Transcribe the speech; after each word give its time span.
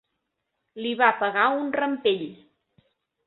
Li 0.85 0.93
va 1.01 1.09
pegar 1.19 1.45
un 1.57 1.69
rampell. 1.81 2.25